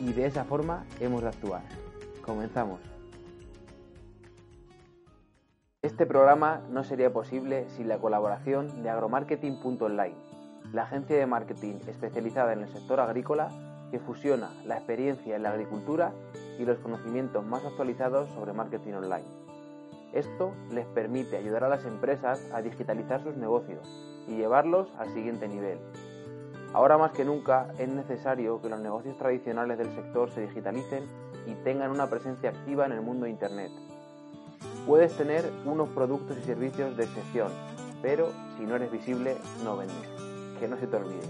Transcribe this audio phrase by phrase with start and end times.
[0.00, 1.62] y de esa forma hemos de actuar.
[2.24, 2.80] Comenzamos.
[5.82, 10.14] Este programa no sería posible sin la colaboración de agromarketing.online,
[10.72, 13.48] la agencia de marketing especializada en el sector agrícola
[13.90, 16.12] que fusiona la experiencia en la agricultura
[16.58, 19.24] y los conocimientos más actualizados sobre marketing online.
[20.12, 23.86] Esto les permite ayudar a las empresas a digitalizar sus negocios
[24.26, 25.78] y llevarlos al siguiente nivel,
[26.74, 31.04] Ahora más que nunca es necesario que los negocios tradicionales del sector se digitalicen
[31.46, 33.70] y tengan una presencia activa en el mundo Internet.
[34.86, 37.50] Puedes tener unos productos y servicios de excepción,
[38.02, 39.96] pero si no eres visible, no vendes.
[40.60, 41.22] Que no se te olvide.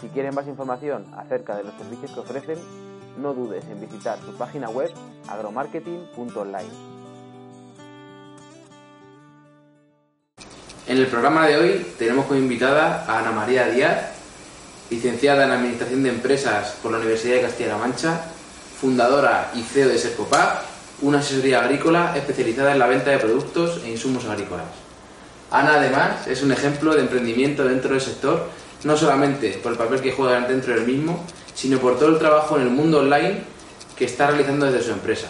[0.00, 2.58] Si quieren más información acerca de los servicios que ofrecen,
[3.18, 4.90] no dudes en visitar su página web
[5.28, 6.94] agromarketing.online.
[10.86, 14.13] En el programa de hoy tenemos como invitada a Ana María Díaz,
[14.90, 18.20] licenciada en Administración de Empresas por la Universidad de Castilla-La Mancha,
[18.80, 20.62] fundadora y CEO de Sercopag,
[21.02, 24.66] una asesoría agrícola especializada en la venta de productos e insumos agrícolas.
[25.50, 28.48] Ana, además, es un ejemplo de emprendimiento dentro del sector,
[28.84, 31.24] no solamente por el papel que juega dentro del mismo,
[31.54, 33.42] sino por todo el trabajo en el mundo online
[33.96, 35.28] que está realizando desde su empresa.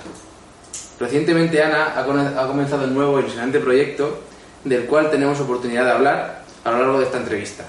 [0.99, 4.21] Recientemente Ana ha comenzado un nuevo e ilusionante proyecto
[4.65, 7.65] del cual tenemos oportunidad de hablar a lo largo de esta entrevista.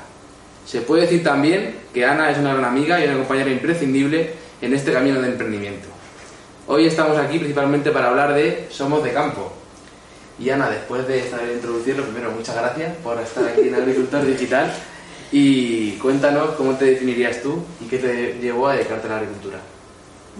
[0.65, 4.31] Se puede decir también que Ana es una gran amiga y una compañera imprescindible
[4.61, 5.87] en este camino de emprendimiento.
[6.67, 9.53] Hoy estamos aquí principalmente para hablar de Somos de Campo.
[10.39, 14.71] Y Ana, después de esta introducción, primero, muchas gracias por estar aquí en Agricultor Digital
[15.31, 19.59] y cuéntanos cómo te definirías tú y qué te llevó a dedicarte a la agricultura.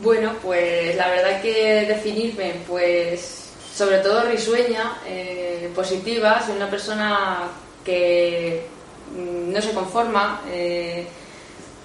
[0.02, 7.44] Bueno, pues la verdad que definirme, pues sobre todo risueña, eh, positiva, soy una persona
[7.86, 8.75] que
[9.16, 11.08] no se conforma, eh,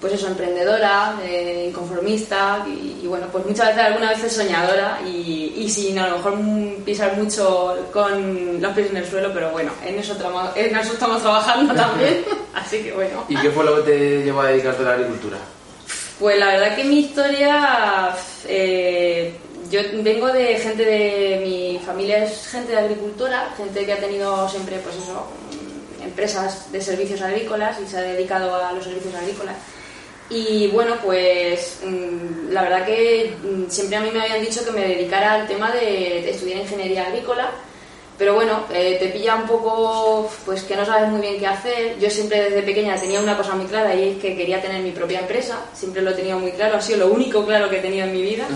[0.01, 5.99] pues eso, emprendedora, eh, inconformista y, bueno, pues muchas veces, algunas veces soñadora y, sin
[5.99, 6.37] a lo mejor
[6.83, 10.17] pisar mucho con los pies en el suelo, pero bueno, en eso,
[10.55, 13.23] en eso estamos trabajando también, así que bueno.
[13.29, 15.37] ¿Y qué fue lo que te llevó a dedicarte a la agricultura?
[16.19, 18.15] Pues la verdad que mi historia,
[18.47, 19.35] eh,
[19.69, 24.49] yo vengo de gente de mi familia es gente de agricultora, gente que ha tenido
[24.49, 25.27] siempre pues eso
[26.03, 29.55] empresas de servicios agrícolas y se ha dedicado a los servicios agrícolas.
[30.31, 34.71] Y bueno, pues mm, la verdad que mm, siempre a mí me habían dicho que
[34.71, 37.51] me dedicara al tema de, estudiar ingeniería agrícola,
[38.17, 41.99] pero bueno, eh, te pilla un poco, pues que no sabes muy bien qué hacer.
[41.99, 44.91] Yo siempre desde pequeña tenía una cosa muy clara y es que quería tener mi
[44.91, 47.81] propia empresa, siempre lo he tenido muy claro, ha sido lo único claro que he
[47.81, 48.47] tenido en mi vida,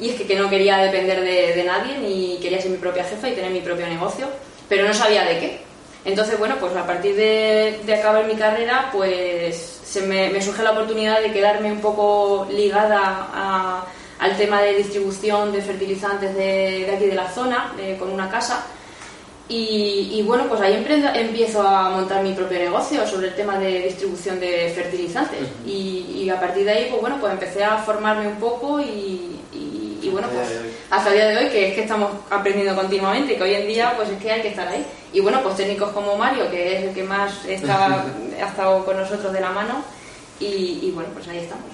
[0.00, 3.04] y es que, que no quería depender de, de nadie, ni quería ser mi propia
[3.04, 4.26] jefa y tener mi propio negocio,
[4.68, 5.69] pero no sabía de qué.
[6.04, 11.20] Entonces, bueno, pues a partir de, acabar mi carrera, pues se me, surge la oportunidad
[11.20, 13.84] de quedarme un poco ligada
[14.18, 18.64] al tema de distribución de fertilizantes de, aquí de la zona, con una casa.
[19.52, 20.74] Y, bueno, pues ahí
[21.14, 25.48] empiezo a montar mi propio negocio sobre el tema de distribución de fertilizantes.
[25.66, 29.40] y, y, a partir de ahí, pues bueno, pues empecé a formarme un poco y,
[29.52, 30.48] y bueno, pues
[30.90, 33.92] hasta el día de hoy, que es que estamos aprendiendo continuamente, que hoy en día
[33.96, 34.84] pues es que hay que estar ahí.
[35.12, 38.06] Y bueno, pues técnicos como Mario, que es el que más está
[38.40, 39.84] ha estado con nosotros de la mano
[40.40, 41.66] y, bueno, pues ahí estamos.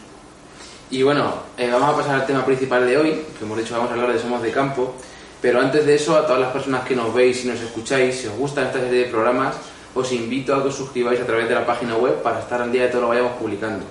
[0.91, 3.91] Y bueno, eh, vamos a pasar al tema principal de hoy, que hemos dicho vamos
[3.91, 4.95] a hablar de Somos de Campo,
[5.41, 8.27] pero antes de eso, a todas las personas que nos veis y nos escucháis, si
[8.27, 9.55] os gusta esta serie de programas,
[9.95, 12.71] os invito a que os suscribáis a través de la página web para estar al
[12.71, 13.85] día de todo lo que vayamos publicando.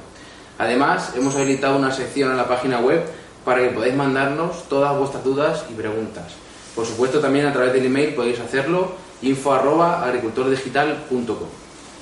[0.57, 3.03] Además, hemos habilitado una sección en la página web
[3.45, 6.33] para que podáis mandarnos todas vuestras dudas y preguntas.
[6.75, 11.47] Por supuesto, también a través del email podéis hacerlo info@agricultordigital.com,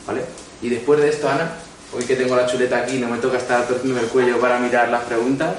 [0.07, 0.21] ¿vale?
[0.61, 1.51] Y después de esto, Ana,
[1.95, 4.89] hoy que tengo la chuleta aquí, no me toca estar torciendo el cuello para mirar
[4.89, 5.57] las preguntas.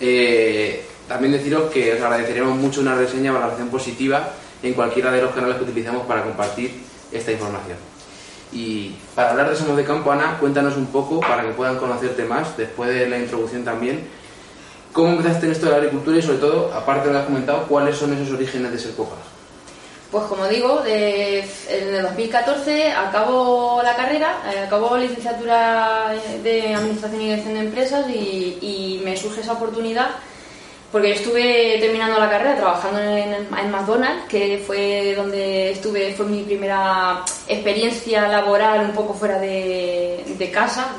[0.00, 4.30] Eh, también deciros que os agradeceríamos mucho una reseña o valoración positiva
[4.62, 6.80] en cualquiera de los canales que utilizamos para compartir
[7.12, 7.76] esta información.
[8.52, 12.24] Y para hablar de Somos de Campo, Ana, cuéntanos un poco para que puedan conocerte
[12.24, 14.08] más, después de la introducción también,
[14.94, 17.26] cómo empezaste en esto de la agricultura y sobre todo, aparte de lo que has
[17.26, 19.18] comentado, cuáles son esos orígenes de ser copas.
[20.10, 26.14] Pues como digo, de, en el 2014 acabo la carrera, eh, acabo licenciatura
[26.44, 30.10] de Administración y Dirección de Empresas y, y me surge esa oportunidad
[30.92, 36.44] porque estuve terminando la carrera trabajando en, en, McDonald's, que fue donde estuve, fue mi
[36.44, 40.94] primera experiencia laboral un poco fuera de, de casa,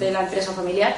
[0.00, 0.96] de la empresa familiar.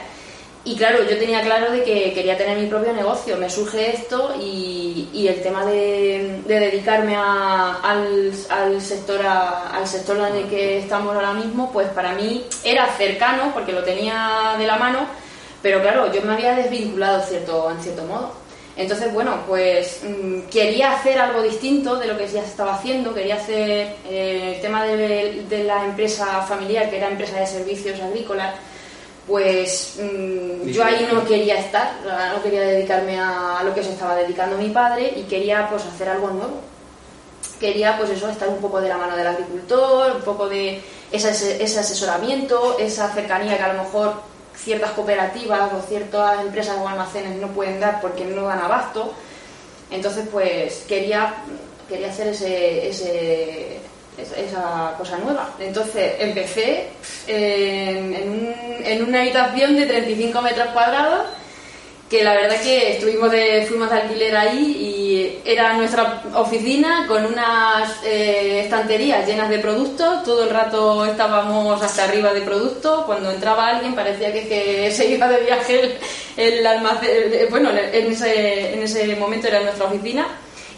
[0.66, 3.36] Y claro, yo tenía claro de que quería tener mi propio negocio.
[3.36, 10.36] Me surge esto y, el tema de, de dedicarme a, al, sector al sector en
[10.36, 14.76] el que estamos ahora mismo, pues para mí era cercano porque lo tenía de la
[14.76, 15.06] mano
[15.64, 18.32] pero claro, yo me había desvinculado cierto, en cierto modo.
[18.76, 23.36] Entonces, bueno, pues mm, quería hacer algo distinto de lo que ya estaba haciendo, quería
[23.36, 28.54] hacer eh, el tema de, la empresa familiar, que era empresa de servicios agrícolas,
[29.26, 31.94] pues mm, yo ahí no quería estar,
[32.34, 36.08] no quería dedicarme a, lo que se estaba dedicando mi padre y quería pues hacer
[36.08, 36.60] algo nuevo.
[37.58, 41.28] Quería pues eso, estar un poco de la mano del agricultor, un poco de ese,
[41.78, 44.14] asesoramiento, esa cercanía que a lo mejor
[44.56, 49.14] ciertas cooperativas o ciertas empresas o almacenes no pueden dar porque no dan abasto.
[49.90, 51.34] Entonces, pues quería,
[51.88, 53.80] quería hacer ese,
[54.18, 55.50] esa cosa nueva.
[55.58, 56.88] Entonces empecé
[57.26, 61.26] en, en, en una habitación de 35 metros cuadrados
[62.08, 67.24] que la verdad que estuvimos de, fuimos de alquiler ahí y era nuestra oficina con
[67.24, 73.30] unas eh, estanterías llenas de productos, todo el rato estábamos hasta arriba de productos, cuando
[73.30, 75.98] entraba alguien parecía que, se iba de viaje
[76.36, 80.26] el, almacén, eh, bueno, en ese, en ese momento era nuestra oficina.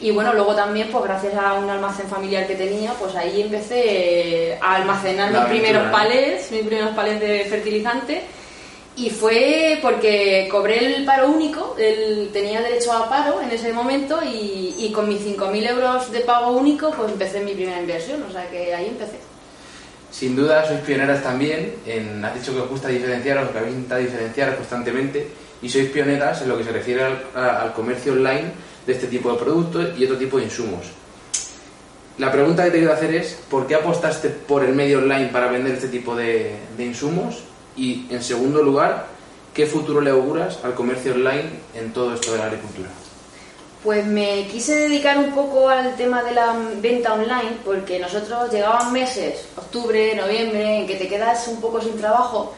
[0.01, 4.59] Y bueno, luego también, pues gracias a un almacén familiar que tenía, pues ahí empecé
[4.61, 8.23] a almacenar mis primeros palets, mis primeros palets de fertilizante
[8.97, 14.21] y fue porque cobré el paro único, el, tenía derecho a paro en ese momento
[14.25, 18.33] y, y con mis 5.000 euros de pago único pues empecé mi primera inversión, o
[18.33, 19.19] sea que ahí empecé.
[20.11, 24.01] Sin duda sois pioneras también, en, has dicho que os gusta diferenciaros, que habéis intentado
[24.01, 25.29] diferenciar constantemente
[25.61, 28.53] y sois pioneras en lo que se refiere al, al comercio online
[28.87, 30.87] de este tipo de productos y otro tipo de insumos.
[32.19, 35.49] La pregunta que te quiero hacer es, ¿por qué apostaste por el medio online para
[35.49, 37.43] vender este tipo de, insumos
[37.77, 39.07] y, en segundo lugar,
[39.53, 42.89] ¿qué futuro le auguras al comercio online en todo esto de la agricultura?
[43.85, 48.93] Pues me quise dedicar un poco al tema de la venta online porque nosotros llegaban
[48.93, 52.55] meses, octubre, noviembre, en que te quedas un poco sin trabajo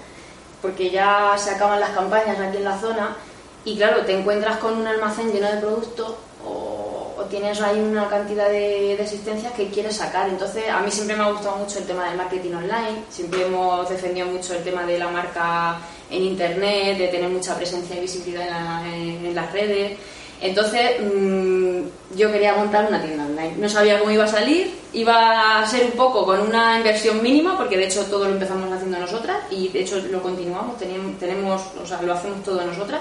[0.63, 3.17] porque ya se acaban las campañas aquí en la zona
[3.65, 6.15] y claro, te encuentras con un almacén lleno de productos
[7.19, 10.29] o tienes ahí una cantidad de, existencias que quieres sacar.
[10.29, 13.89] Entonces, a mí siempre me ha gustado mucho el tema del marketing online, siempre hemos
[13.89, 15.79] defendido mucho el tema de la marca
[16.11, 19.99] en Internet, de tener mucha presencia y visibilidad en, las redes.
[20.41, 21.81] Entonces, mmm,
[22.17, 23.57] yo quería montar una tienda online.
[23.59, 27.57] No sabía cómo iba a salir, iba a ser un poco con una inversión mínima,
[27.57, 31.63] porque de hecho todo lo empezamos haciendo nosotras y de hecho lo continuamos, tenemos, tenemos
[31.83, 33.01] o sea, lo hacemos todo nosotras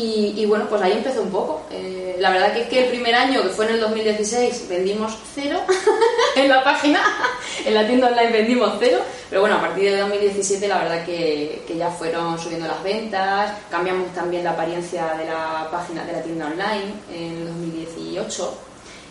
[0.00, 1.62] y, bueno, pues ahí empezó un poco.
[1.70, 5.60] Eh, la verdad que que el primer año, que fue en el 2016, vendimos cero
[6.36, 7.00] en la página,
[7.64, 11.62] en la tienda online vendimos cero, pero bueno, a partir de 2017 la verdad que,
[11.66, 16.22] que, ya fueron subiendo las ventas, cambiamos también la apariencia de la página de la
[16.22, 18.58] tienda online en 2018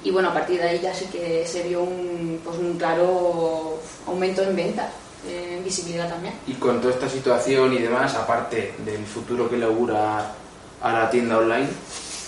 [0.03, 3.79] y bueno, a partir de ahí ya sí que se vio un, pues un claro
[4.05, 4.87] aumento en ventas
[5.27, 6.35] en visibilidad también.
[6.47, 10.31] Y con toda esta situación y demás, aparte del futuro que le augura
[10.81, 11.67] a la tienda online,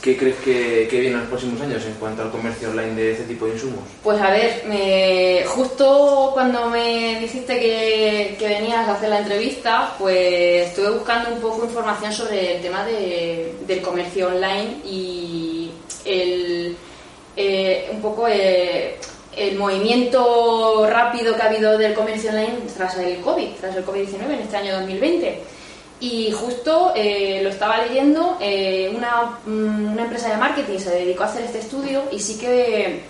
[0.02, 3.12] ¿qué crees que, que, viene en los próximos años en cuanto al comercio online de
[3.12, 3.84] este tipo de insumos?
[4.04, 9.94] Pues a ver, me, justo cuando me dijiste que, que, venías a hacer la entrevista,
[9.98, 15.72] pues estuve buscando un poco información sobre el tema de, del comercio online y
[16.06, 16.76] el,
[17.36, 18.28] eh, un poco...
[18.28, 18.98] Eh,
[19.36, 24.26] el movimiento rápido que ha habido del comercio online tras el COVID, tras el COVID-19
[24.26, 25.40] en este año 2020.
[26.02, 31.24] Y justo eh, lo estaba leyendo, eh, una, mm, una empresa de marketing se dedicó
[31.24, 33.04] a hacer este estudio y sí que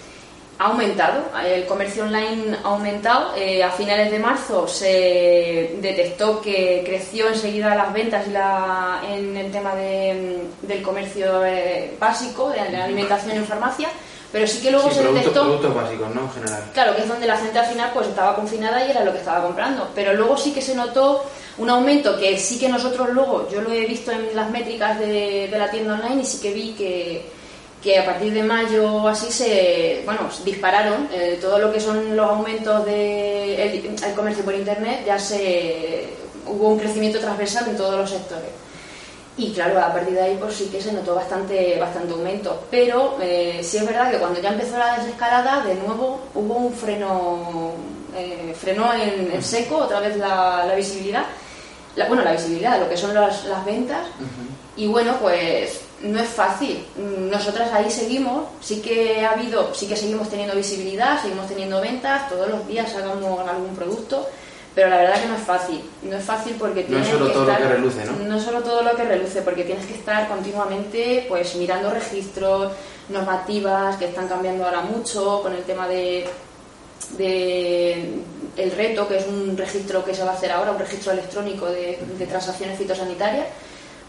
[0.58, 3.34] ha aumentado, el comercio online ha aumentado.
[3.38, 9.38] Eh, a finales de marzo se detectó que creció enseguida las ventas y la, en
[9.38, 13.88] el tema de, del comercio eh, básico, de la alimentación en farmacia,
[14.34, 15.44] pero sí que luego Sí, se productos, detectó...
[15.46, 16.22] productos básicos, ¿no?
[16.22, 16.64] En general.
[16.74, 19.20] Claro, que es donde la gente al final pues estaba confinada y era lo que
[19.20, 19.88] estaba comprando.
[19.96, 21.24] Pero luego sí que se notó
[21.60, 25.48] un aumento que sí que nosotros luego, yo lo he visto en las métricas de,
[25.52, 27.26] de la tienda online y sí que vi que,
[27.84, 32.30] que a partir de mayo así se, bueno, dispararon eh, todo lo que son los
[32.30, 36.10] aumentos del el, el comercio por internet, ya se
[36.46, 38.52] hubo un crecimiento transversal en todos los sectores.
[39.38, 42.64] Y claro, a partir de ahí pues sí que se notó bastante, bastante aumento.
[42.72, 46.74] Pero eh, sí es verdad que cuando ya empezó la desescalada, de nuevo hubo un
[46.74, 47.72] freno,
[48.18, 51.26] eh, frenó en, en seco otra vez la visibilidad.
[52.00, 54.08] La- bueno, la visibilidad lo que son las, las ventas.
[54.76, 56.86] Y bueno, pues no es fácil.
[56.98, 62.30] Nosotras ahí seguimos, sí que ha habido, sí que seguimos teniendo visibilidad, seguimos teniendo ventas,
[62.30, 64.26] todos los días sacamos algún producto,
[64.74, 65.82] pero la verdad que no es fácil.
[66.04, 68.12] No es fácil porque No es tienes solo que todo lo estar- que reluce, ¿no?
[68.26, 72.72] No es solo todo lo que reluce, porque tienes que estar continuamente pues mirando registros,
[73.10, 76.30] normativas que están cambiando ahora mucho con el tema de
[77.18, 77.79] de
[78.64, 81.68] el reto, que es un registro que se va a hacer ahora, un registro electrónico
[81.68, 83.48] de, transacciones fitosanitarias,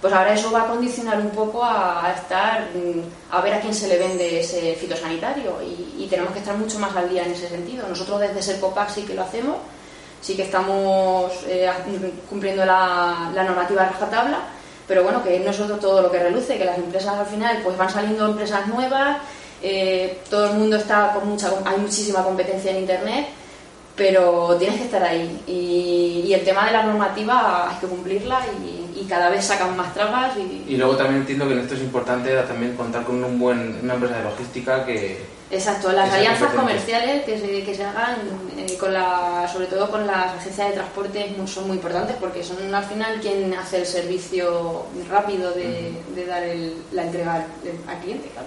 [0.00, 3.74] pues ahora eso va a condicionar un poco a, estar, mm, a ver a quién
[3.74, 7.48] se le vende ese fitosanitario y, tenemos que estar mucho más al día en ese
[7.48, 7.86] sentido.
[7.86, 9.58] Nosotros desde Sercopac sí que lo hacemos,
[10.20, 11.70] sí que estamos eh,
[12.28, 14.40] cumpliendo la, la normativa rajatabla,
[14.88, 17.76] pero bueno, que no es todo lo que reluce, que las empresas al final pues
[17.76, 19.18] van saliendo empresas nuevas,
[19.62, 23.28] eh, todo el mundo está con mucha, hay muchísima competencia en internet,
[24.00, 25.42] pero tienes que estar ahí.
[25.46, 29.76] Y, y el tema de la normativa hay que cumplirla y, y cada vez sacan
[29.76, 33.22] más trabas y, Y luego también entiendo que en esto es importante también contar con
[33.22, 35.22] un buen, una empresa de logística que...
[35.50, 38.16] Exacto, las alianzas comerciales que se, que se hagan,
[38.56, 42.74] eh, con la, sobre todo con las agencias de transporte, son muy importantes porque son
[42.74, 47.44] al final quien hace el servicio rápido de, de dar el- la entrega al,
[47.86, 48.28] al cliente.
[48.32, 48.46] Claro.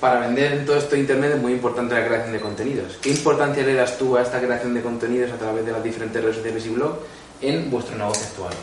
[0.00, 2.98] Para vender en todo esto de Internet es muy importante la creación de contenidos.
[3.00, 6.22] ¿Qué importancia le das tú a esta creación de contenidos a través de las diferentes
[6.22, 6.98] redes sociales y blog
[7.40, 8.54] en vuestro negocio actual?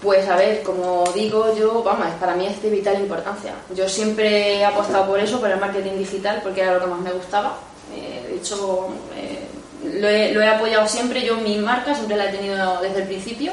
[0.00, 3.52] Pues a ver, como digo yo, vamos, para mí es de vital importancia.
[3.74, 7.00] Yo siempre he apostado por eso, por el marketing digital, porque era lo que más
[7.00, 7.58] me gustaba.
[7.92, 9.44] Eh, de hecho, eh,
[10.00, 11.26] lo, he, apoyado siempre.
[11.26, 13.50] Yo mi marca siempre la he tenido desde el principio.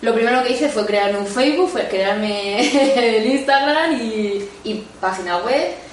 [0.00, 5.85] Lo primero que hice fue crearme un Facebook, fue crearme el Instagram y página web.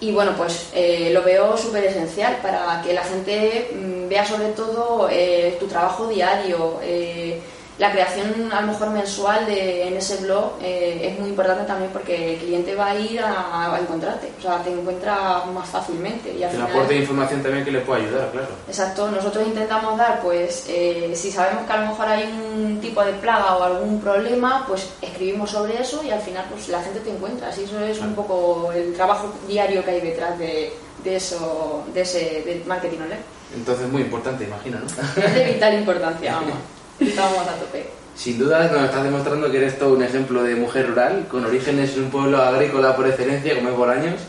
[0.00, 4.48] Y bueno, pues eh, lo veo súper esencial para que la gente mm, vea sobre
[4.48, 6.80] todo eh, tu trabajo diario.
[6.82, 7.40] eh,
[7.78, 11.90] la creación a lo mejor mensual de, en ese blog eh, es muy importante también
[11.92, 16.32] porque el cliente va a ir a, a encontrarte, o sea, te encuentra más fácilmente.
[16.32, 18.48] Y al El final- aporte de información también que le pueda ayudar, claro.
[18.68, 23.04] Exacto, nosotros intentamos dar, pues, eh, si sabemos que a lo mejor hay un tipo
[23.04, 27.00] de plaga o algún problema, pues escribimos sobre eso y al final, pues la gente
[27.00, 27.48] te encuentra.
[27.48, 32.02] Así eso es un poco el trabajo diario que hay detrás de, de eso, de
[32.02, 33.20] ese del marketing online.
[33.54, 34.86] Entonces muy importante, imagino, ¿no?
[35.22, 36.54] Es de vital importancia, vamos.
[37.00, 37.86] Estamos a tope.
[38.16, 41.96] Sin duda nos estás demostrando que eres todo un ejemplo de mujer rural, con orígenes
[41.96, 44.20] en un pueblo agrícola por excelencia, como es Bolaños.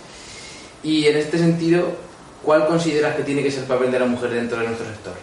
[0.83, 1.85] Y en este sentido,
[2.43, 5.13] ¿cuál consideras que tiene que ser el papel de la mujer dentro de nuestro sector?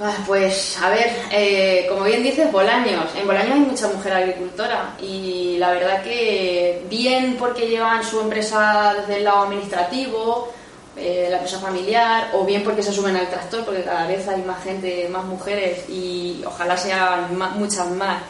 [0.00, 3.06] Ah, Pues a ver, eh, como bien dices, Bolaños.
[3.16, 8.94] En Bolaños hay mucha mujer agricultora y la verdad que bien porque llevan su empresa
[9.00, 10.52] desde el lado administrativo,
[10.96, 14.42] eh, la empresa familiar, o bien porque se suben al tractor, porque cada vez hay
[14.42, 18.22] más gente, más mujeres y ojalá sean ma- muchas más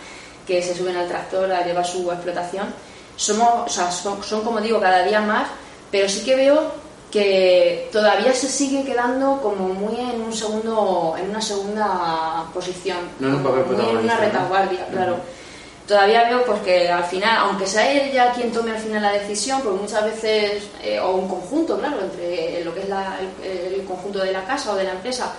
[0.47, 2.67] que se suben al tractor a llevar su explotación.
[3.17, 5.49] Somos, o sea, son, son, como digo, cada día más,
[5.91, 11.31] pero sí que veo que todavía se sigue quedando como muy en un segundo en
[11.31, 14.21] una segunda posición No papel muy en una ¿no?
[14.21, 15.17] retaguardia claro.
[15.87, 19.61] Todavía veo pues que al final aunque sea ella quien tome al final la decisión
[19.63, 24.19] porque muchas veces eh, o un conjunto claro entre lo que es la- el, conjunto
[24.19, 25.33] de la casa o de la empresa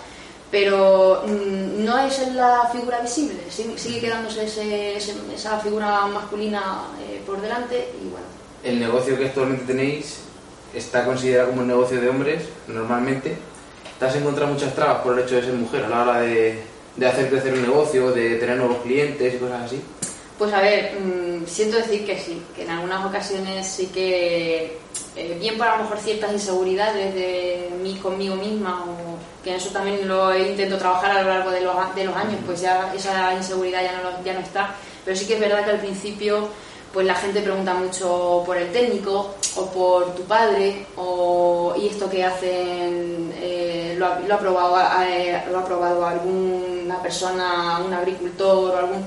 [0.49, 4.95] pero mm, no es la figura visible sigue, quedándose ese-
[5.35, 8.25] esa figura masculina eh, por delante y bueno
[8.63, 10.19] El negocio que actualmente tenéis
[10.73, 13.35] está considerado como un negocio de hombres, normalmente.
[13.99, 16.61] ¿Te has encontrado muchas trabas por el hecho de ser mujer a la hora de,
[16.95, 19.81] de hacer crecer un negocio, de tener nuevos clientes y cosas así?
[20.37, 24.77] Pues a ver, mm, siento decir que sí, que en algunas ocasiones sí que,
[25.15, 29.69] eh, bien por a lo mejor ciertas inseguridades de mí conmigo misma, o que eso
[29.69, 33.33] también lo intento trabajar a lo largo de los, de los años, pues ya esa
[33.33, 34.75] inseguridad ya no, ya no está.
[35.03, 36.49] Pero sí que es verdad que al principio
[36.93, 42.09] pues la gente pregunta mucho por el técnico o por tu padre o y esto
[42.09, 48.73] que hacen eh, lo, ha, lo, probado, eh, lo ha probado alguna persona, un agricultor
[48.73, 49.05] o algún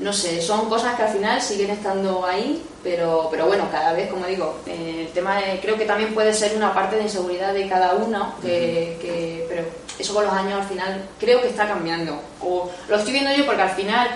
[0.00, 4.08] no sé, son cosas que al final siguen estando ahí, pero, pero bueno, cada vez,
[4.08, 7.52] como digo, eh, el tema de, creo que también puede ser una parte de inseguridad
[7.52, 9.62] de cada uno, que, que, pero
[9.98, 12.20] eso con los años al final creo que está cambiando.
[12.40, 14.08] O lo estoy viendo yo porque al final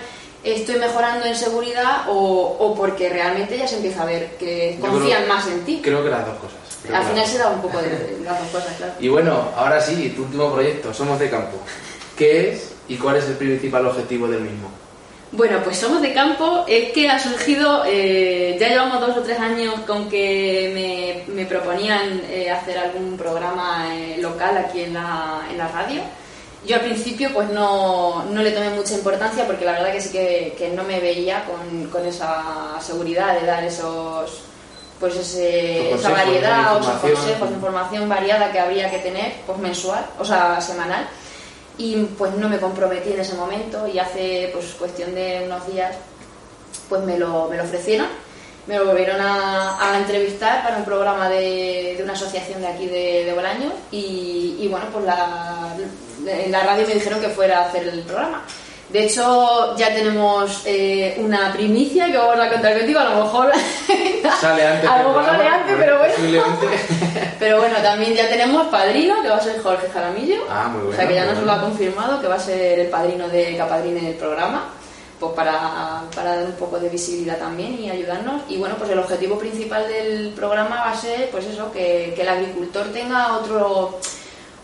[0.44, 5.24] estoy mejorando en seguridad o, o porque realmente ya se empieza a ver que confían
[5.24, 5.80] creo, más en ti.
[5.82, 6.58] Creo que las dos cosas.
[6.84, 8.92] Creo Al final se da un poco de, de las dos cosas, claro.
[9.00, 11.58] Y bueno, ahora sí, tu último proyecto, Somos de Campo.
[12.16, 14.81] ¿Qué es y cuál es el principal objetivo del mismo?
[15.32, 19.40] Bueno, pues Somos de Campo es que ha surgido, eh, ya llevamos dos o tres
[19.40, 25.40] años con que me, me proponían eh, hacer algún programa eh, local aquí en la,
[25.50, 26.02] en la radio.
[26.66, 30.12] Yo al principio pues no, no, le tomé mucha importancia porque la verdad que sí
[30.12, 34.42] que, que no me veía con, con, esa seguridad de dar esos
[35.00, 40.04] pues ese, esa variedad, esa esos consejos, información variada que habría que tener pues mensual,
[40.18, 41.08] o sea, semanal
[41.79, 45.97] y pues no me comprometí en ese momento y hace pues cuestión de unos días
[46.88, 48.07] pues me lo, me lo ofrecieron.
[48.67, 52.87] Me lo volvieron a, a, entrevistar para un programa de, de, una asociación de aquí
[52.87, 55.75] de, de Bolaños y, y, bueno pues la,
[56.25, 58.45] en la radio me dijeron que fuera a hacer el programa
[58.92, 63.00] de hecho, ya tenemos eh, una primicia que vamos a contar contigo.
[63.00, 63.50] A lo mejor
[64.40, 66.14] sale antes, a lo mejor sale antes pero bueno.
[67.38, 70.44] Pero bueno, también ya tenemos padrino, que va a ser Jorge Jaramillo.
[70.49, 70.90] Ah, muy bueno.
[70.90, 71.46] O sea que ya nos bueno.
[71.46, 74.68] lo ha confirmado, que va a ser el padrino de Capadrine del programa.
[75.18, 78.42] Pues para, para dar un poco de visibilidad también y ayudarnos.
[78.49, 82.22] Y bueno, pues el objetivo principal del programa va a ser, pues eso, que, que
[82.22, 83.99] el agricultor tenga otro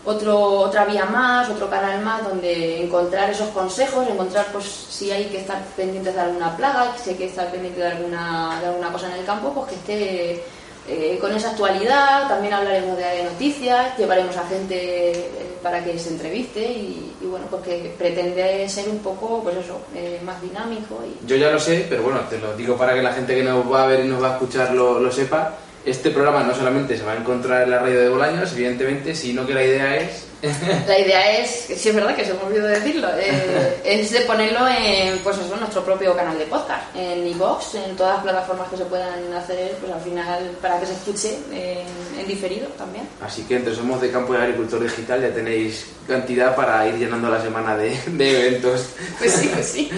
[0.05, 5.25] otro, otra vía más, otro canal más donde encontrar esos consejos, encontrar pues si hay
[5.25, 8.91] que estar pendientes de alguna plaga, si hay que estar pendiente de alguna, de alguna
[8.91, 10.43] cosa en el campo, pues que esté
[10.87, 16.09] eh, con esa actualidad, también hablaremos de noticias, llevaremos a gente eh, para que se
[16.09, 20.99] entreviste y, y, bueno, pues que pretende ser un poco, pues eso, eh, más dinámico.
[21.05, 21.27] Y...
[21.27, 23.71] Yo ya lo sé, pero bueno, te lo digo para que la gente que nos
[23.71, 25.53] va a ver y nos va a escuchar lo, lo sepa
[25.89, 29.45] este programa no solamente se va a encontrar en la radio de Bolaños, evidentemente, sino
[29.45, 30.25] que la idea es...
[30.87, 34.67] la idea es, sí es verdad que se me olvidó decirlo, eh, es de ponerlo
[34.69, 38.77] en pues eso, nuestro propio canal de podcast, en iVoox, en todas las plataformas que
[38.77, 43.05] se puedan hacer, pues al final para que se escuche en, en diferido también.
[43.21, 47.29] Así que entre Somos de Campo y Agricultor Digital ya tenéis cantidad para ir llenando
[47.29, 48.89] la semana de, de eventos.
[49.17, 49.91] Pues sí, pues sí.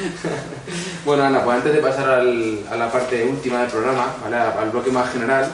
[1.06, 4.38] bueno, Ana, pues antes de pasar al, a la parte última del programa, ¿vale?
[4.38, 5.48] al bloque más general,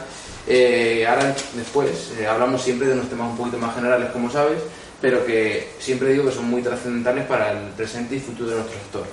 [0.47, 4.59] eh, ahora después eh, hablamos siempre de unos temas un poquito más generales, como sabes,
[5.01, 8.79] pero que siempre digo que son muy trascendentales para el presente y futuro de nuestro
[8.79, 9.03] sector.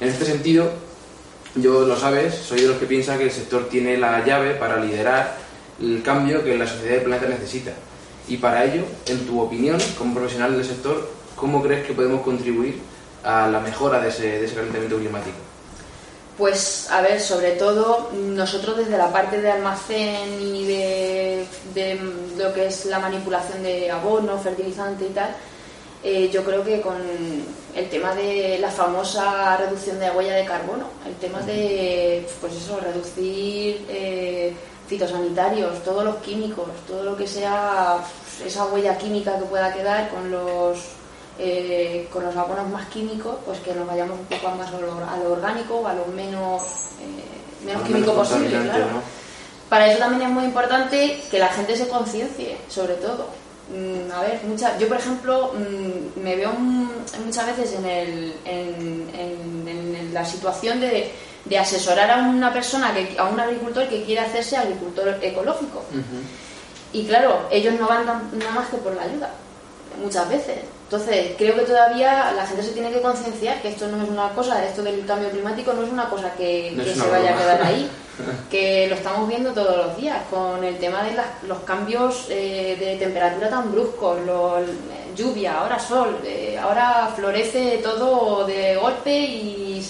[0.00, 0.70] En este sentido,
[1.56, 4.76] yo lo sabes, soy de los que piensa que el sector tiene la llave para
[4.76, 5.36] liderar
[5.80, 7.72] el cambio que la sociedad del planeta necesita.
[8.28, 12.78] Y para ello, en tu opinión, como profesional del sector, ¿cómo crees que podemos contribuir
[13.22, 15.36] a la mejora de ese, de ese calentamiento climático?
[16.36, 21.46] Pues a ver, sobre todo nosotros desde la parte de almacén y de,
[22.36, 25.30] lo que es la manipulación de abono, fertilizante y tal,
[26.02, 26.96] eh, yo creo que con
[27.74, 32.54] el tema de la famosa reducción de la huella de carbono, el tema de, pues
[32.54, 34.52] eso, reducir eh,
[34.88, 38.04] fitosanitarios, todos los químicos, todo lo que sea
[38.44, 40.78] esa huella química que pueda quedar con los
[41.38, 44.92] eh, con los abonos más químicos, pues que nos vayamos un poco más a lo,
[44.92, 46.62] a lo orgánico, a lo menos,
[47.00, 48.86] eh, menos químico menos posible, claro.
[48.92, 49.24] ¿no?
[49.68, 53.28] Para eso también es muy importante que la gente se conciencie, sobre todo.
[53.70, 59.10] Mm, a ver, mucha, yo por ejemplo mm, me veo muchas veces en, el, en,
[59.14, 61.10] en, en la situación de,
[61.46, 65.82] de, asesorar a una persona, que, a un agricultor que quiere hacerse agricultor ecológico.
[65.90, 66.92] Uh -huh.
[66.92, 69.30] Y claro, ellos no van nada más que por la ayuda,
[70.02, 70.58] muchas veces.
[70.84, 74.28] Entonces, creo que todavía la gente se tiene que concienciar que esto no es una
[74.30, 77.34] cosa, esto del cambio climático no es una cosa que, No que es se vaya
[77.34, 77.90] a quedar ahí,
[78.50, 82.76] que lo estamos viendo todos los días con el tema de las- los cambios eh,
[82.78, 84.64] de temperatura tan bruscos, lo- eh,
[85.16, 89.84] lluvia, ahora sol, eh, ahora florece todo de golpe y,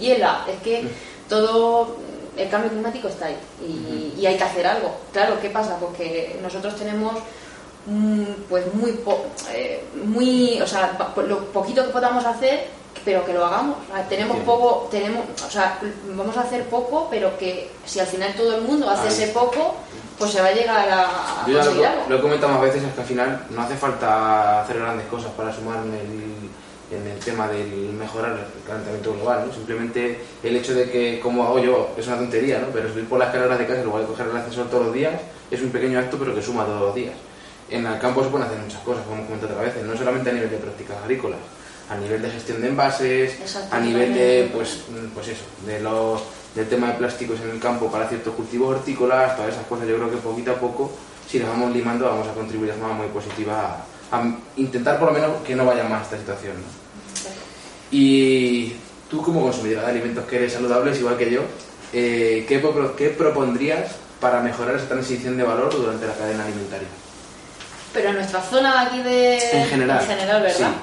[0.00, 0.44] hiela.
[0.50, 0.84] Es que
[1.28, 1.96] todo
[2.36, 4.94] el cambio climático está ahí y, y hay que hacer algo.
[5.12, 5.76] Claro, ¿qué pasa?
[5.78, 7.14] Porque nosotros tenemos
[8.48, 12.68] pues muy po- eh, muy o sea lo poquito que podamos hacer
[13.04, 13.76] pero que lo hagamos.
[13.90, 15.78] O sea, tenemos poco, tenemos, o sea,
[16.14, 19.76] vamos a hacer poco, pero que si al final todo el mundo hace ese poco,
[20.18, 22.02] pues se va a llegar a, a Yo conseguir lo, algo.
[22.10, 25.30] lo he comentado más veces, es que al final no hace falta hacer grandes cosas
[25.32, 29.54] para sumar en el, en el tema del mejorar el calentamiento global, ¿no?
[29.54, 32.66] Simplemente el hecho de que, como hago yo, es una tontería, ¿no?
[32.70, 34.94] Pero subir por las escaleras de casa en lugar de coger el ascensor todos los
[34.94, 35.14] días
[35.50, 37.14] es un pequeño acto, pero que suma todos los días.
[37.70, 40.30] En el campo se pueden hacer muchas cosas, como hemos comentado otras veces, no solamente
[40.30, 41.38] a nivel de prácticas agrícolas,
[41.88, 43.38] a nivel de gestión de envases,
[43.70, 44.80] a nivel de, pues,
[45.14, 46.20] pues eso, de los,
[46.54, 49.96] del tema de plásticos en el campo para ciertos cultivos hortícolas, todas esas cosas, yo
[49.96, 50.90] creo que poquito a poco,
[51.28, 55.12] si nos vamos limando, vamos a contribuir de forma muy positiva a, a intentar por
[55.12, 56.56] lo menos que no vaya más esta situación.
[56.56, 56.80] ¿no?
[57.90, 58.74] Y
[59.10, 61.42] tú como consumidora de alimentos que eres saludables, igual que yo,
[61.92, 62.62] eh, ¿qué,
[62.96, 66.88] qué propondrías para mejorar esa transición de valor durante la cadena alimentaria?
[67.92, 69.62] Pero en nuestra zona de aquí de...
[69.62, 70.68] En general, en general, ¿verdad?
[70.68, 70.74] sí.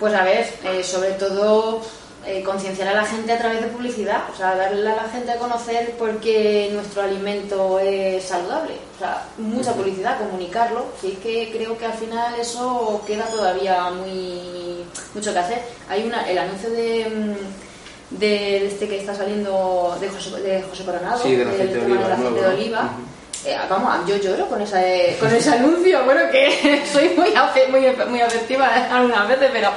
[0.00, 1.80] Pues a ver, eh, sobre todo
[2.26, 5.30] eh, concienciar a la gente a través de publicidad, o sea, darle a la gente
[5.30, 8.74] a conocer por qué nuestro alimento es saludable.
[8.96, 10.86] O sea, mucha publicidad, comunicarlo.
[11.00, 15.62] Sí, es que creo que al final eso queda todavía muy mucho que hacer.
[15.88, 17.08] Hay una, el anuncio de...
[17.08, 17.72] mm,
[18.18, 22.16] de este que está saliendo de José, de José Coronado, Sí, del aceite de oliva,
[22.16, 22.90] de oliva.
[23.44, 26.04] Eh, vamos, yo lloro con, esa, eh, con ese anuncio.
[26.04, 29.70] Bueno, que soy muy, afe- muy, muy afectiva algunas veces, pero,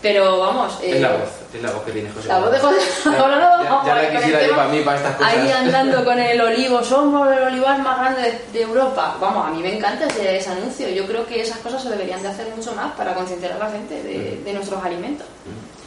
[0.00, 0.78] pero vamos.
[0.82, 2.28] eh, es la voz, es la voz que tiene José.
[2.28, 2.58] La voz de.
[2.60, 5.32] José Ya- Coronado, ya- ya la quisiera yo para mí, para estas cosas.
[5.32, 9.16] Ahí andando con el olivo, somos el olivar más grande de, de Europa.
[9.20, 10.88] Vamos, a mí me encanta ese, ese anuncio.
[10.88, 13.70] Yo creo que esas cosas se deberían de hacer mucho más para concienciar a la
[13.70, 15.26] gente de, de nuestros alimentos.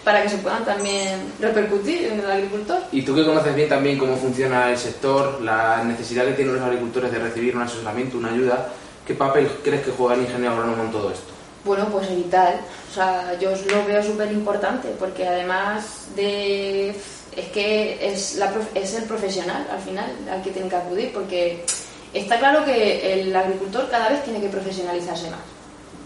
[0.03, 2.79] Para que se puedan también repercutir en el agricultor.
[2.91, 6.63] Y tú que conoces bien también cómo funciona el sector, la necesidad que tienen los
[6.63, 8.67] agricultores de recibir un asesoramiento, una ayuda,
[9.07, 11.31] ¿qué papel crees que juega el ingeniero agrónomo en todo esto?
[11.63, 12.59] Bueno, pues es vital.
[12.91, 16.89] O sea, yo lo veo súper importante porque además de...
[16.89, 21.11] Es que es, la, prof- es el profesional al final al que tiene que acudir
[21.13, 21.63] porque
[22.13, 25.39] está claro que el agricultor cada vez tiene que profesionalizarse más.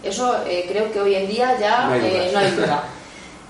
[0.02, 2.32] Eso eh, creo que hoy en día ya No hay eh, dudas.
[2.32, 2.84] no hay duda.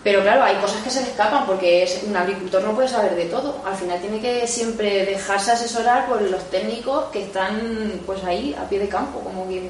[0.04, 3.16] Pero claro, hay cosas que se le escapan porque es, un agricultor no puede saber
[3.16, 3.62] de todo.
[3.66, 8.68] Al final tiene que siempre dejarse asesorar por los técnicos que están pues ahí a
[8.68, 9.64] pie de campo, como ver,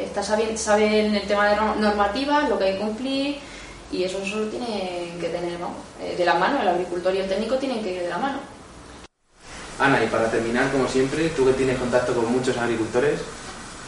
[0.00, 3.38] está saben, saben el tema de no- normativas, lo que hay que cumplir
[3.92, 5.58] y eso solo tienen que tener
[6.00, 8.38] eh, de la mano, el agricultor y el técnico tienen que ir de la mano.
[9.78, 13.20] Ana, y para terminar, como siempre, tú que tienes contacto con muchos agricultores,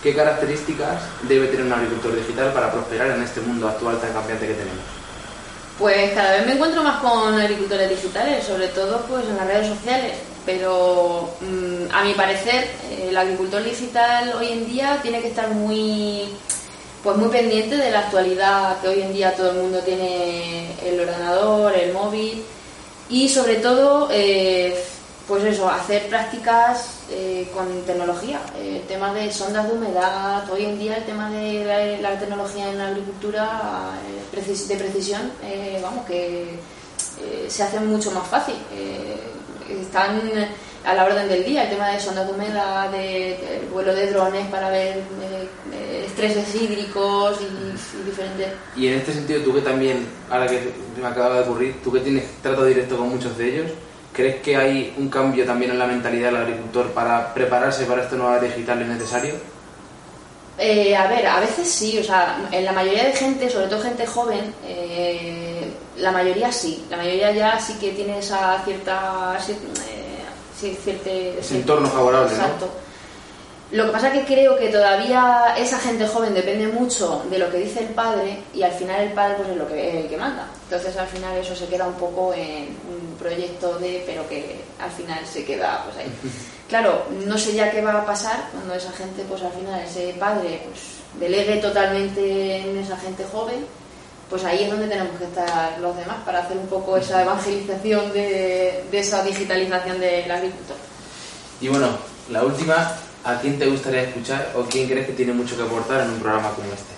[0.02, 4.46] ¿qué características debe tener un agricultor digital para prosperar en este mundo actual tan cambiante
[4.46, 5.05] que tenemos?
[5.78, 9.68] Pues cada vez me encuentro más con agricultores digitales, sobre todo pues en las redes
[9.68, 10.12] sociales.
[10.46, 12.70] Pero mm, a mi parecer,
[13.02, 16.28] el agricultor digital hoy en día tiene que estar muy,
[17.02, 21.00] pues muy pendiente de la actualidad que hoy en día todo el mundo tiene el
[21.00, 22.42] ordenador, el móvil
[23.08, 24.82] y sobre todo, eh,
[25.26, 28.40] pues eso, hacer prácticas eh, con tecnología.
[28.58, 31.64] El tema de sondas de humedad, hoy en día el tema de
[32.00, 37.80] la, la tecnología en la agricultura eh, de precisión, eh, vamos, que eh, se hace
[37.80, 38.54] mucho más fácil.
[39.68, 40.20] Están
[40.84, 44.12] a la orden del día el tema de sondas de humedad, de, de vuelo de
[44.12, 45.02] drones para ver
[46.06, 51.08] estreses hídricos y, y diferentes Y en este sentido, tú que también, ahora que me
[51.08, 53.72] acaba de ocurrir, tú que tienes trato directo con muchos de ellos,
[54.16, 58.16] ¿crees que hay un cambio también en la mentalidad del agricultor para prepararse para esta
[58.16, 59.34] nueva digital es necesario?
[60.58, 63.82] Eh, a ver, a veces sí, o sea, en la mayoría de gente, sobre todo
[63.82, 69.56] gente joven, eh, la mayoría sí, la mayoría ya sí que tiene esa cierta, cier-
[69.86, 70.24] eh,
[70.58, 70.78] sí,
[71.38, 72.85] Ese entorno favorable, ¿no?
[73.72, 77.50] Lo que pasa es que creo que todavía esa gente joven depende mucho de lo
[77.50, 80.16] que dice el padre y al final el padre pues es lo que, el que
[80.16, 80.46] manda.
[80.64, 84.90] Entonces al final eso se queda un poco en un proyecto de, pero que al
[84.90, 86.12] final se queda pues ahí.
[86.66, 90.12] Claro, no sé ya qué va a pasar cuando esa gente pues al final ese
[90.18, 93.64] padre pues delegue totalmente en esa gente joven,
[94.28, 98.12] pues ahí es donde tenemos que estar los demás para hacer un poco esa evangelización
[98.12, 100.76] de, de esa digitalización del agricultor.
[101.60, 101.88] Y bueno,
[102.30, 106.02] la última, ¿a quién te gustaría escuchar o quién crees que tiene mucho que aportar
[106.02, 106.94] en un programa como este?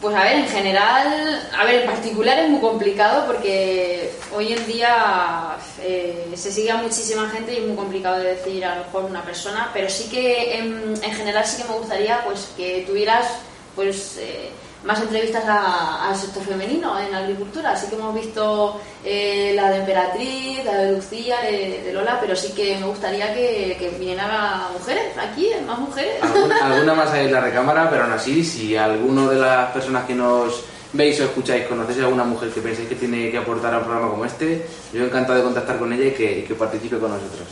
[0.00, 4.64] Pues a ver, en general, a ver, en particular es muy complicado porque hoy en
[4.66, 8.84] día eh, se sigue a muchísima gente y es muy complicado de decir a lo
[8.84, 12.84] mejor una persona, pero sí que en, en general sí que me gustaría pues que
[12.86, 13.26] tuvieras
[13.74, 14.50] pues eh,
[14.84, 17.72] más entrevistas al sector femenino en agricultura.
[17.72, 19.37] Así que hemos visto eh,
[19.68, 23.76] la de Emperatriz, la de Lucía, de, de Lola, pero sí que me gustaría que,
[23.78, 26.22] que vinieran mujeres aquí, más mujeres.
[26.22, 30.04] Alguna, alguna más hay en la recámara, pero aún así, si alguno de las personas
[30.06, 33.74] que nos veis o escucháis, conocéis a alguna mujer que penséis que tiene que aportar
[33.74, 36.54] a un programa como este, yo encantado de contactar con ella y que, y que
[36.54, 37.46] participe con nosotros.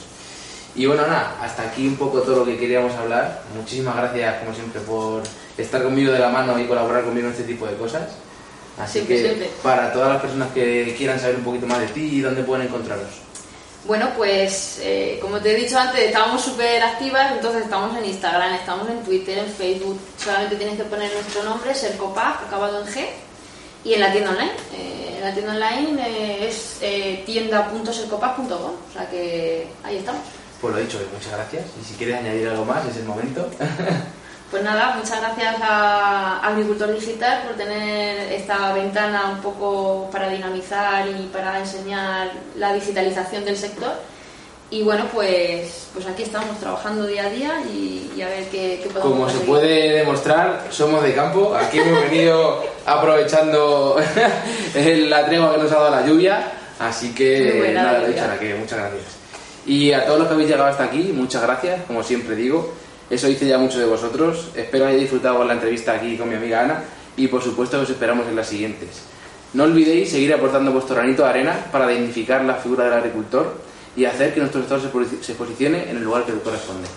[0.75, 3.43] Y bueno, nada, hasta aquí un poco todo lo que queríamos hablar.
[3.55, 5.23] Muchísimas gracias, como siempre, por
[5.57, 8.03] estar conmigo de la mano y colaborar conmigo en este tipo de cosas.
[8.79, 9.51] Así Siempre, que siempre.
[9.63, 13.09] para todas las personas que quieran saber un poquito más de ti, ¿dónde pueden encontraros?
[13.87, 18.53] Bueno, pues eh, como te he dicho antes, estábamos súper activas, entonces estamos en Instagram,
[18.55, 19.99] estamos en Twitter, en Facebook.
[20.23, 23.07] Solamente tienes que poner nuestro nombre, Sercopaz, acabado en G,
[23.85, 24.53] y en la tienda online.
[24.75, 30.23] Eh, en la tienda online eh, es tienda.sercopaz.com, o sea que ahí estamos.
[30.61, 31.65] Pues lo dicho, muchas gracias.
[31.81, 33.49] Y si quieres añadir algo más, es el momento.
[34.51, 41.09] Pues nada, muchas gracias a Agricultor Digital por tener esta ventana un poco para dinamizar
[41.09, 43.93] y para enseñar la digitalización del sector.
[44.71, 48.81] Y bueno, pues, pues aquí estamos trabajando día a día y, y a ver qué,
[48.83, 49.47] qué podemos Como se conseguir.
[49.47, 51.55] puede demostrar, somos de campo.
[51.55, 53.97] Aquí hemos venido aprovechando
[54.75, 56.53] la tregua que nos ha dado la lluvia.
[56.79, 59.03] Así que nada, dicho, que muchas gracias.
[59.67, 62.73] Y a todos los que habéis llegado hasta aquí, muchas gracias, como siempre digo.
[63.09, 64.49] Eso dice ya mucho de vosotros.
[64.55, 66.85] Espero hayáis disfrutado la entrevista aquí con mi amiga Ana
[67.17, 69.03] y por supuesto os esperamos en las siguientes.
[69.55, 73.55] No olvidéis seguir aportando vuestro granito de arena para dignificar la figura del agricultor
[73.97, 76.89] y hacer que nuestro posi- se posicione en el lugar que le corresponde.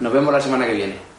[0.00, 1.11] Nos vemos la semana que viene.